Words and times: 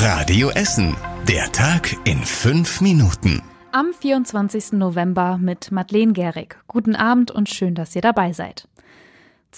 Radio 0.00 0.50
Essen. 0.50 0.96
Der 1.26 1.50
Tag 1.50 1.92
in 2.04 2.18
fünf 2.18 2.80
Minuten. 2.80 3.42
Am 3.72 3.92
24. 3.92 4.74
November 4.74 5.38
mit 5.38 5.72
Madeleine 5.72 6.12
Gehrig. 6.12 6.56
Guten 6.68 6.94
Abend 6.94 7.32
und 7.32 7.48
schön, 7.48 7.74
dass 7.74 7.96
ihr 7.96 8.02
dabei 8.02 8.32
seid. 8.32 8.68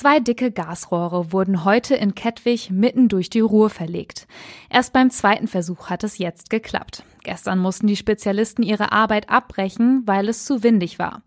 Zwei 0.00 0.20
dicke 0.20 0.52
Gasrohre 0.52 1.32
wurden 1.32 1.64
heute 1.64 1.96
in 1.96 2.14
Kettwig 2.14 2.70
mitten 2.70 3.08
durch 3.08 3.30
die 3.30 3.40
Ruhr 3.40 3.68
verlegt. 3.68 4.28
Erst 4.70 4.92
beim 4.92 5.10
zweiten 5.10 5.48
Versuch 5.48 5.90
hat 5.90 6.04
es 6.04 6.18
jetzt 6.18 6.50
geklappt. 6.50 7.02
Gestern 7.24 7.58
mussten 7.58 7.88
die 7.88 7.96
Spezialisten 7.96 8.62
ihre 8.62 8.92
Arbeit 8.92 9.28
abbrechen, 9.28 10.04
weil 10.06 10.28
es 10.28 10.44
zu 10.44 10.62
windig 10.62 11.00
war. 11.00 11.22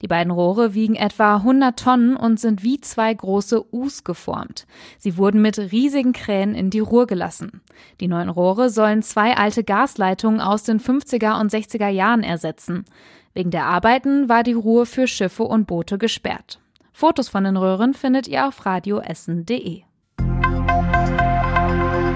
Die 0.00 0.06
beiden 0.06 0.30
Rohre 0.30 0.72
wiegen 0.72 0.94
etwa 0.94 1.36
100 1.36 1.78
Tonnen 1.78 2.16
und 2.16 2.40
sind 2.40 2.62
wie 2.62 2.80
zwei 2.80 3.12
große 3.12 3.62
U's 3.74 4.04
geformt. 4.04 4.66
Sie 4.98 5.18
wurden 5.18 5.42
mit 5.42 5.58
riesigen 5.58 6.14
Kränen 6.14 6.54
in 6.54 6.70
die 6.70 6.80
Ruhr 6.80 7.06
gelassen. 7.06 7.60
Die 8.00 8.08
neuen 8.08 8.30
Rohre 8.30 8.70
sollen 8.70 9.02
zwei 9.02 9.36
alte 9.36 9.64
Gasleitungen 9.64 10.40
aus 10.40 10.62
den 10.62 10.80
50er 10.80 11.38
und 11.38 11.52
60er 11.52 11.88
Jahren 11.88 12.22
ersetzen. 12.22 12.86
Wegen 13.34 13.50
der 13.50 13.66
Arbeiten 13.66 14.30
war 14.30 14.44
die 14.44 14.54
Ruhr 14.54 14.86
für 14.86 15.06
Schiffe 15.06 15.42
und 15.42 15.66
Boote 15.66 15.98
gesperrt. 15.98 16.58
Fotos 16.96 17.28
von 17.28 17.42
den 17.42 17.56
Röhren 17.56 17.92
findet 17.92 18.28
ihr 18.28 18.46
auf 18.46 18.64
radioessen.de. 18.64 19.82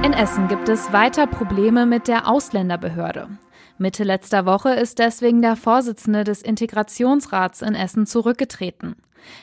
In 0.05 0.13
Essen 0.13 0.47
gibt 0.47 0.69
es 0.69 0.93
weiter 0.93 1.27
Probleme 1.27 1.85
mit 1.85 2.07
der 2.07 2.29
Ausländerbehörde. 2.29 3.29
Mitte 3.79 4.05
letzter 4.05 4.47
Woche 4.47 4.71
ist 4.71 5.01
deswegen 5.01 5.43
der 5.43 5.57
Vorsitzende 5.57 6.23
des 6.23 6.43
Integrationsrats 6.43 7.63
in 7.63 7.75
Essen 7.75 8.07
zurückgetreten. 8.07 8.95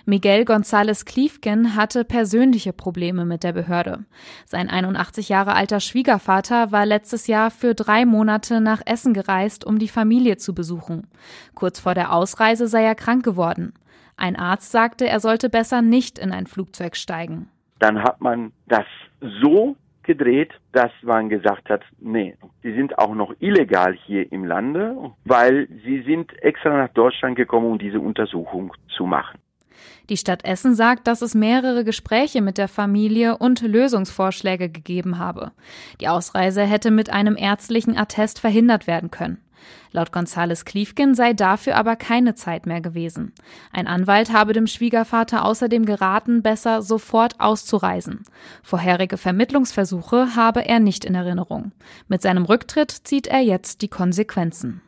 Miguel 0.06 0.44
González 0.44 1.04
Kliefken 1.04 1.76
hatte 1.76 2.06
persönliche 2.06 2.72
Probleme 2.72 3.26
mit 3.26 3.44
der 3.44 3.52
Behörde. 3.52 4.06
Sein 4.46 4.70
81 4.70 5.28
Jahre 5.28 5.54
alter 5.54 5.82
Schwiegervater 5.82 6.72
war 6.72 6.86
letztes 6.86 7.28
Jahr 7.28 7.52
für 7.52 7.76
drei 7.76 8.06
Monate 8.06 8.62
nach 8.62 8.82
Essen 8.86 9.14
gereist, 9.14 9.66
um 9.66 9.80
die 9.80 9.90
Familie 9.90 10.38
zu 10.38 10.56
besuchen. 10.56 11.08
Kurz 11.56 11.82
vor 11.82 11.94
der 11.94 12.14
Ausreise 12.14 12.70
sei 12.70 12.84
er 12.84 12.96
krank 12.96 13.26
geworden. 13.26 13.74
Ein 14.18 14.36
Arzt 14.36 14.72
sagte, 14.72 15.08
er 15.08 15.20
sollte 15.20 15.50
besser 15.50 15.82
nicht 15.82 16.20
in 16.20 16.32
ein 16.32 16.48
Flugzeug 16.48 16.96
steigen. 16.96 17.50
Dann 17.80 18.02
hat 18.02 18.22
man 18.22 18.54
das 18.68 18.86
so 19.42 19.76
gedreht, 20.04 20.52
dass 20.72 20.92
man 21.02 21.30
gesagt 21.30 21.70
hat, 21.70 21.82
nee, 22.00 22.36
sie 22.64 22.74
sind 22.74 22.98
auch 22.98 23.14
noch 23.16 23.34
illegal 23.40 23.94
hier 24.06 24.32
im 24.32 24.46
Lande, 24.46 24.96
weil 25.26 25.68
sie 25.84 26.04
sind 26.04 26.32
extra 26.42 26.78
nach 26.78 26.94
Deutschland 26.94 27.36
gekommen, 27.36 27.72
um 27.72 27.80
diese 27.80 28.00
Untersuchung 28.00 28.72
zu 28.96 29.06
machen. 29.06 29.40
Die 30.10 30.18
Stadt 30.18 30.46
Essen 30.46 30.76
sagt, 30.76 31.08
dass 31.08 31.22
es 31.22 31.36
mehrere 31.36 31.84
Gespräche 31.84 32.42
mit 32.42 32.58
der 32.58 32.68
Familie 32.68 33.38
und 33.38 33.62
Lösungsvorschläge 33.62 34.70
gegeben 34.70 35.18
habe. 35.20 35.52
Die 36.00 36.08
Ausreise 36.08 36.64
hätte 36.64 36.92
mit 36.92 37.10
einem 37.10 37.36
ärztlichen 37.36 37.98
Attest 37.98 38.40
verhindert 38.40 38.88
werden 38.88 39.12
können. 39.12 39.40
Laut 39.92 40.12
Gonzales 40.12 40.66
Kliefgen 40.66 41.16
sei 41.16 41.34
dafür 41.34 41.76
aber 41.76 41.96
keine 41.96 42.36
Zeit 42.36 42.66
mehr 42.66 42.82
gewesen. 42.82 43.34
Ein 43.72 43.88
Anwalt 43.88 44.32
habe 44.32 44.54
dem 44.54 44.68
Schwiegervater 44.68 45.46
außerdem 45.46 45.86
geraten, 45.86 46.42
besser 46.42 46.82
sofort 46.82 47.40
auszureisen. 47.40 48.24
Vorherige 48.64 49.18
Vermittlungsversuche 49.18 50.36
habe 50.36 50.66
er 50.66 50.80
nicht 50.80 51.06
in 51.06 51.16
Erinnerung. 51.16 51.72
Mit 52.08 52.22
seinem 52.22 52.46
Rücktritt 52.46 52.92
zieht 52.92 53.28
er 53.28 53.42
jetzt 53.42 53.82
die 53.82 53.90
Konsequenzen. 53.90 54.82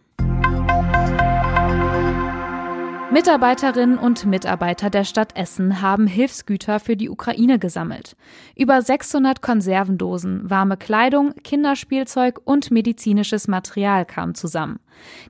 Mitarbeiterinnen 3.17 3.97
und 3.97 4.27
Mitarbeiter 4.27 4.91
der 4.91 5.03
Stadt 5.03 5.35
Essen 5.35 5.81
haben 5.81 6.05
Hilfsgüter 6.05 6.79
für 6.79 6.95
die 6.95 7.09
Ukraine 7.09 7.57
gesammelt. 7.57 8.15
Über 8.55 8.79
600 8.79 9.41
Konservendosen, 9.41 10.47
warme 10.47 10.77
Kleidung, 10.77 11.33
Kinderspielzeug 11.43 12.39
und 12.45 12.69
medizinisches 12.69 13.47
Material 13.47 14.05
kamen 14.05 14.35
zusammen. 14.35 14.79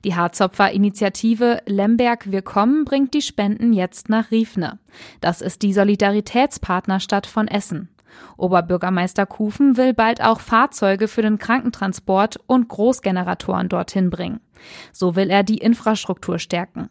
Die 0.04 0.14
Harzopfer 0.14 0.70
Initiative 0.70 1.62
Lemberg 1.64 2.30
Willkommen 2.30 2.84
bringt 2.84 3.14
die 3.14 3.22
Spenden 3.22 3.72
jetzt 3.72 4.10
nach 4.10 4.30
Riefne. 4.30 4.78
Das 5.22 5.40
ist 5.40 5.62
die 5.62 5.72
Solidaritätspartnerstadt 5.72 7.26
von 7.26 7.48
Essen. 7.48 7.88
Oberbürgermeister 8.36 9.24
Kufen 9.24 9.78
will 9.78 9.94
bald 9.94 10.22
auch 10.22 10.40
Fahrzeuge 10.40 11.08
für 11.08 11.22
den 11.22 11.38
Krankentransport 11.38 12.38
und 12.46 12.68
Großgeneratoren 12.68 13.70
dorthin 13.70 14.10
bringen. 14.10 14.40
So 14.92 15.16
will 15.16 15.30
er 15.30 15.42
die 15.42 15.56
Infrastruktur 15.56 16.38
stärken. 16.38 16.90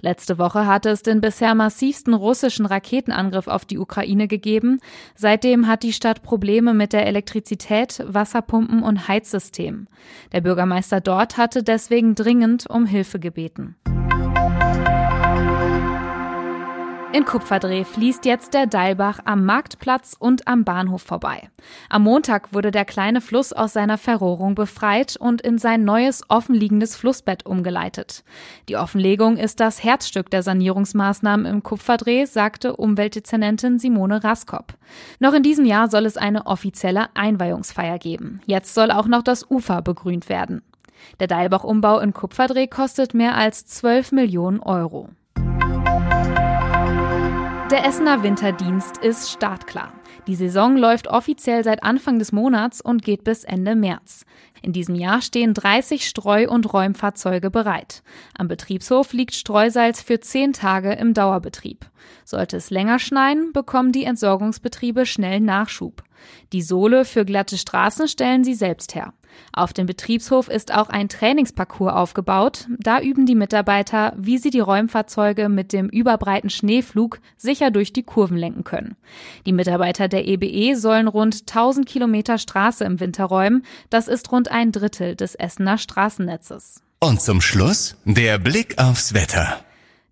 Letzte 0.00 0.38
Woche 0.38 0.66
hatte 0.66 0.90
es 0.90 1.02
den 1.02 1.20
bisher 1.20 1.54
massivsten 1.54 2.14
russischen 2.14 2.66
Raketenangriff 2.66 3.46
auf 3.48 3.64
die 3.64 3.78
Ukraine 3.78 4.28
gegeben. 4.28 4.80
Seitdem 5.14 5.66
hat 5.66 5.82
die 5.82 5.92
Stadt 5.92 6.22
Probleme 6.22 6.74
mit 6.74 6.92
der 6.92 7.06
Elektrizität, 7.06 8.02
Wasserpumpen 8.06 8.82
und 8.82 9.08
Heizsystem. 9.08 9.86
Der 10.32 10.40
Bürgermeister 10.40 11.00
dort 11.00 11.36
hatte 11.36 11.62
deswegen 11.62 12.14
dringend 12.14 12.68
um 12.68 12.86
Hilfe 12.86 13.18
gebeten. 13.18 13.76
In 17.16 17.24
Kupferdreh 17.24 17.84
fließt 17.84 18.26
jetzt 18.26 18.52
der 18.52 18.66
Deilbach 18.66 19.20
am 19.24 19.46
Marktplatz 19.46 20.14
und 20.18 20.46
am 20.46 20.64
Bahnhof 20.64 21.00
vorbei. 21.00 21.48
Am 21.88 22.02
Montag 22.02 22.52
wurde 22.52 22.70
der 22.70 22.84
kleine 22.84 23.22
Fluss 23.22 23.54
aus 23.54 23.72
seiner 23.72 23.96
Verrohrung 23.96 24.54
befreit 24.54 25.16
und 25.18 25.40
in 25.40 25.56
sein 25.56 25.82
neues 25.82 26.28
offenliegendes 26.28 26.94
Flussbett 26.94 27.46
umgeleitet. 27.46 28.22
Die 28.68 28.76
Offenlegung 28.76 29.38
ist 29.38 29.60
das 29.60 29.82
Herzstück 29.82 30.28
der 30.28 30.42
Sanierungsmaßnahmen 30.42 31.46
im 31.46 31.62
Kupferdreh, 31.62 32.26
sagte 32.26 32.76
Umweltdezernentin 32.76 33.78
Simone 33.78 34.22
Raskop. 34.22 34.74
Noch 35.18 35.32
in 35.32 35.42
diesem 35.42 35.64
Jahr 35.64 35.88
soll 35.88 36.04
es 36.04 36.18
eine 36.18 36.44
offizielle 36.44 37.06
Einweihungsfeier 37.14 37.98
geben. 37.98 38.42
Jetzt 38.44 38.74
soll 38.74 38.90
auch 38.90 39.06
noch 39.06 39.22
das 39.22 39.50
Ufer 39.50 39.80
begrünt 39.80 40.28
werden. 40.28 40.60
Der 41.18 41.28
Deilbach-Umbau 41.28 41.98
in 42.00 42.12
Kupferdreh 42.12 42.66
kostet 42.66 43.14
mehr 43.14 43.36
als 43.36 43.64
12 43.64 44.12
Millionen 44.12 44.60
Euro. 44.60 45.08
Der 47.70 47.84
Essener 47.84 48.22
Winterdienst 48.22 48.98
ist 48.98 49.28
startklar. 49.28 49.92
Die 50.28 50.36
Saison 50.36 50.76
läuft 50.76 51.08
offiziell 51.08 51.64
seit 51.64 51.82
Anfang 51.82 52.20
des 52.20 52.30
Monats 52.30 52.80
und 52.80 53.02
geht 53.02 53.24
bis 53.24 53.42
Ende 53.42 53.74
März. 53.74 54.24
In 54.62 54.72
diesem 54.72 54.94
Jahr 54.94 55.20
stehen 55.20 55.52
30 55.52 56.06
Streu- 56.06 56.48
und 56.48 56.72
Räumfahrzeuge 56.72 57.50
bereit. 57.50 58.04
Am 58.38 58.46
Betriebshof 58.46 59.12
liegt 59.12 59.34
Streusalz 59.34 60.00
für 60.00 60.20
10 60.20 60.52
Tage 60.52 60.92
im 60.92 61.12
Dauerbetrieb. 61.12 61.90
Sollte 62.24 62.56
es 62.56 62.70
länger 62.70 63.00
schneien, 63.00 63.52
bekommen 63.52 63.90
die 63.90 64.04
Entsorgungsbetriebe 64.04 65.04
schnell 65.04 65.40
Nachschub. 65.40 66.04
Die 66.52 66.62
Sohle 66.62 67.04
für 67.04 67.24
glatte 67.24 67.58
Straßen 67.58 68.06
stellen 68.06 68.44
sie 68.44 68.54
selbst 68.54 68.94
her. 68.94 69.12
Auf 69.52 69.72
dem 69.72 69.86
Betriebshof 69.86 70.48
ist 70.48 70.74
auch 70.74 70.88
ein 70.88 71.08
Trainingsparcours 71.08 71.92
aufgebaut. 71.92 72.66
Da 72.78 73.00
üben 73.00 73.26
die 73.26 73.34
Mitarbeiter, 73.34 74.12
wie 74.16 74.38
sie 74.38 74.50
die 74.50 74.60
Räumfahrzeuge 74.60 75.48
mit 75.48 75.72
dem 75.72 75.88
überbreiten 75.88 76.50
Schneeflug 76.50 77.20
sicher 77.36 77.70
durch 77.70 77.92
die 77.92 78.02
Kurven 78.02 78.36
lenken 78.36 78.64
können. 78.64 78.96
Die 79.46 79.52
Mitarbeiter 79.52 80.08
der 80.08 80.26
EBE 80.26 80.46
e 80.46 80.74
sollen 80.74 81.08
rund 81.08 81.42
1000 81.42 81.86
Kilometer 81.86 82.38
Straße 82.38 82.84
im 82.84 83.00
Winter 83.00 83.24
räumen. 83.24 83.64
Das 83.90 84.08
ist 84.08 84.30
rund 84.32 84.50
ein 84.50 84.72
Drittel 84.72 85.16
des 85.16 85.34
Essener 85.34 85.78
Straßennetzes. 85.78 86.82
Und 87.00 87.20
zum 87.20 87.40
Schluss 87.40 87.96
der 88.04 88.38
Blick 88.38 88.78
aufs 88.78 89.14
Wetter. 89.14 89.60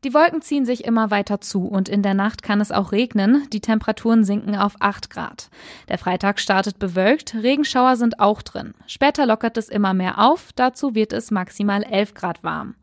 Die 0.05 0.13
Wolken 0.13 0.43
ziehen 0.43 0.67
sich 0.67 0.85
immer 0.85 1.11
weiter 1.11 1.41
zu 1.41 1.67
und 1.67 1.89
in 1.89 2.03
der 2.03 2.13
Nacht 2.13 2.43
kann 2.43 2.61
es 2.61 2.71
auch 2.71 2.93
regnen. 2.93 3.49
Die 3.55 3.61
Temperaturen 3.61 4.23
sinken 4.23 4.55
auf 4.55 4.75
8 4.79 5.09
Grad. 5.09 5.49
Der 5.89 5.97
Freitag 5.97 6.41
startet 6.41 6.79
bewölkt, 6.79 7.35
Regenschauer 7.35 7.97
sind 7.97 8.21
auch 8.21 8.43
drin. 8.43 8.75
Später 8.87 9.25
lockert 9.25 9.57
es 9.57 9.71
immer 9.71 9.95
mehr 9.95 10.19
auf, 10.19 10.53
dazu 10.55 10.95
wird 10.95 11.15
es 11.15 11.31
maximal 11.31 11.83
11 11.83 12.13
Grad 12.13 12.45
warm. 12.45 12.75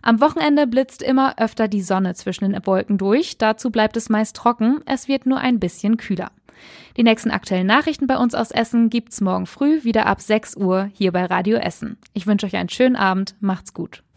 Am 0.00 0.22
Wochenende 0.22 0.66
blitzt 0.66 1.02
immer 1.02 1.38
öfter 1.38 1.68
die 1.68 1.82
Sonne 1.82 2.14
zwischen 2.14 2.50
den 2.50 2.66
Wolken 2.66 2.96
durch, 2.96 3.36
dazu 3.36 3.70
bleibt 3.70 3.98
es 3.98 4.08
meist 4.08 4.34
trocken, 4.34 4.80
es 4.86 5.06
wird 5.06 5.26
nur 5.26 5.38
ein 5.38 5.60
bisschen 5.60 5.98
kühler. 5.98 6.30
Die 6.96 7.02
nächsten 7.02 7.30
aktuellen 7.30 7.66
Nachrichten 7.66 8.06
bei 8.06 8.16
uns 8.16 8.34
aus 8.34 8.52
Essen 8.52 8.88
gibt's 8.88 9.20
morgen 9.20 9.44
früh 9.44 9.84
wieder 9.84 10.06
ab 10.06 10.22
6 10.22 10.56
Uhr 10.56 10.88
hier 10.94 11.12
bei 11.12 11.26
Radio 11.26 11.58
Essen. 11.58 11.98
Ich 12.14 12.26
wünsche 12.26 12.46
euch 12.46 12.56
einen 12.56 12.70
schönen 12.70 12.96
Abend, 12.96 13.34
macht's 13.40 13.74
gut. 13.74 14.02